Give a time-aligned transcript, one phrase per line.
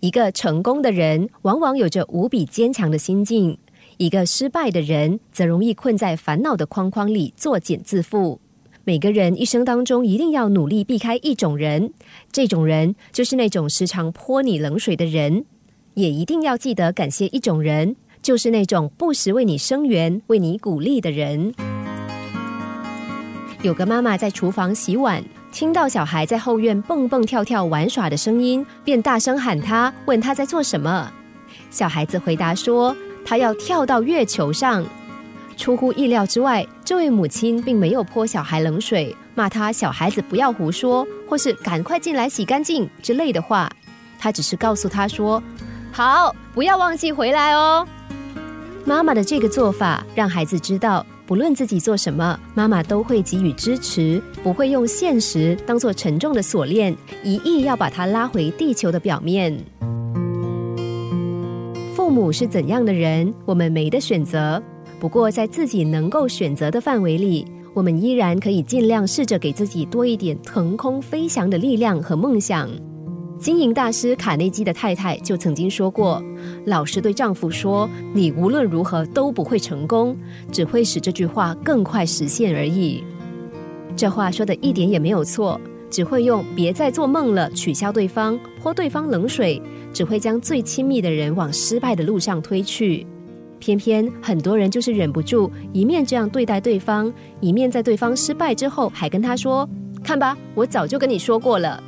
[0.00, 3.58] 一个成功的人往往有着无比坚强的心境，
[3.98, 8.38] 一个失败的人则容易困在烦恼的框框里作茧自缚。
[8.84, 11.92] 每个人一生当中一定要努力避开一种人，
[12.32, 15.44] 这种人就是那种时常泼你冷水的人；
[15.92, 21.52] 也一定要记得感谢一种人，就是那种不时为你声援、为你鼓励的人。
[23.60, 25.22] 有个妈妈在厨房洗碗。
[25.52, 31.10] 听到小孩在后院蹦蹦跳跳玩耍的声音，便大声喊他，问他在做什么。
[31.70, 32.96] 小孩子回答说
[33.26, 34.84] ：“他要跳到月球上。”
[35.56, 43.70] 出乎意料之外，这位母亲并没有泼小孩冷水，骂他小孩子不要胡说，或是赶快进来洗干净之类的话。
[44.18, 45.42] 他只是告诉他说
[45.92, 47.86] ：“好，不要忘记回来哦。”
[48.86, 51.04] 妈妈的这个做法，让孩子知道。
[51.30, 59.56] 不论自己做什么，妈妈都会给予支持，不会用现实当做沉重的锁链，一意要把它拉回地球的表面。
[61.94, 64.60] 父母是怎样的人，我们没得选择。
[64.98, 72.68] 不过，在自己能够选择的范围里，我们依然可以尽量试着给自己多一点腾空飞翔的力量和梦想。
[73.40, 76.22] 经营大师卡内基的太太就曾经说过
[76.66, 80.14] ：“老实对丈夫说，你无论如何都不会成功，
[80.52, 83.02] 只会使这句话更快实现而已。”
[83.96, 93.06] 这话说的一点也没有错，只会用“别再做梦了”取消对方，泼对方冷水，只会将最亲密的人往失败的路上推去。
[93.58, 99.66] 偏偏很多人就是忍不住，一面这样对待对方，一面在对方失败之后还跟他说
[100.04, 101.82] ：“看吧，我早就跟你说过了。”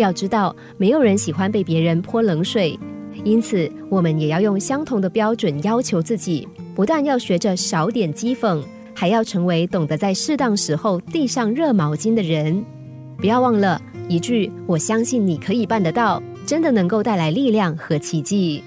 [0.00, 2.78] 要知道，没有人喜欢被别人泼冷水，
[3.22, 6.48] 因此我们也要用相同的标准要求自己。
[6.74, 8.62] 不但要学着少点讥讽，
[8.94, 12.64] 还要成为懂得在适当时候递上热毛巾的人。
[13.18, 18.62] 不要忘了一句“我相信你可以办得到”，真的能够带来力量和奇迹。